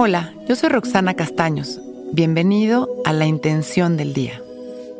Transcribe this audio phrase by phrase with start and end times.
[0.00, 1.80] Hola, yo soy Roxana Castaños.
[2.12, 4.40] Bienvenido a La Intención del Día,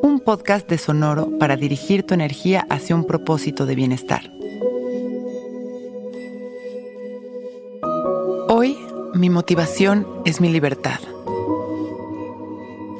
[0.02, 4.32] un podcast de Sonoro para dirigir tu energía hacia un propósito de bienestar.
[8.48, 8.76] Hoy,
[9.14, 10.98] mi motivación es mi libertad.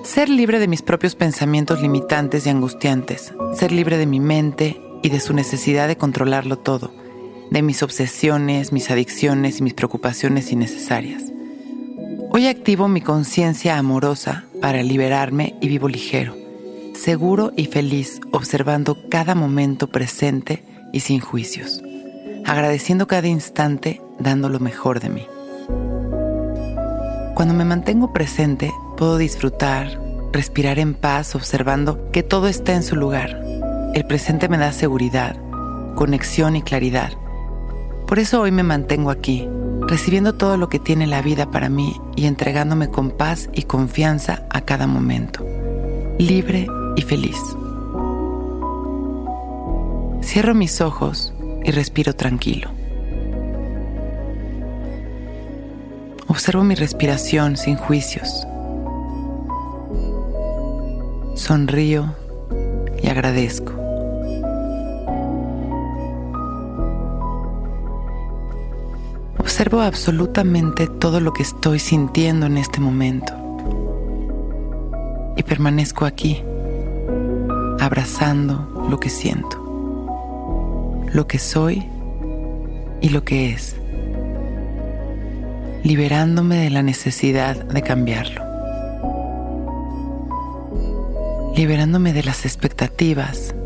[0.05, 5.09] Ser libre de mis propios pensamientos limitantes y angustiantes, ser libre de mi mente y
[5.09, 6.93] de su necesidad de controlarlo todo,
[7.51, 11.33] de mis obsesiones, mis adicciones y mis preocupaciones innecesarias.
[12.39, 16.37] Hoy activo mi conciencia amorosa para liberarme y vivo ligero,
[16.95, 21.83] seguro y feliz observando cada momento presente y sin juicios,
[22.47, 25.27] agradeciendo cada instante dando lo mejor de mí.
[27.35, 30.01] Cuando me mantengo presente, puedo disfrutar,
[30.33, 33.43] respirar en paz observando que todo está en su lugar.
[33.95, 35.37] El presente me da seguridad,
[35.97, 37.15] conexión y claridad.
[38.07, 39.49] Por eso hoy me mantengo aquí,
[39.89, 44.45] recibiendo todo lo que tiene la vida para mí y entregándome con paz y confianza
[44.51, 45.45] a cada momento,
[46.19, 47.39] libre y feliz.
[50.23, 51.33] Cierro mis ojos
[51.65, 52.71] y respiro tranquilo.
[56.27, 58.47] Observo mi respiración sin juicios.
[61.35, 62.15] Sonrío
[63.03, 63.78] y agradezco.
[69.59, 73.35] Observo absolutamente todo lo que estoy sintiendo en este momento
[75.37, 76.45] y permanezco aquí,
[77.81, 79.59] abrazando lo que siento,
[81.13, 81.89] lo que soy
[83.01, 83.75] y lo que es,
[85.83, 88.45] liberándome de la necesidad de cambiarlo,
[91.57, 93.57] liberándome de las expectativas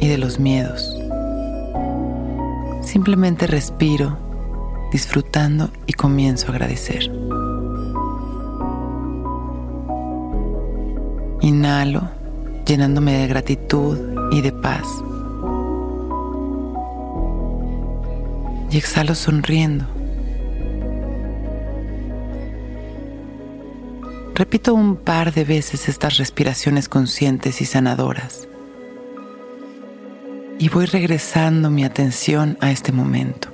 [0.00, 0.98] y de los miedos.
[2.80, 4.24] Simplemente respiro
[4.94, 7.10] disfrutando y comienzo a agradecer.
[11.40, 12.08] Inhalo,
[12.64, 13.98] llenándome de gratitud
[14.30, 14.86] y de paz.
[18.70, 19.84] Y exhalo sonriendo.
[24.36, 28.46] Repito un par de veces estas respiraciones conscientes y sanadoras.
[30.60, 33.53] Y voy regresando mi atención a este momento.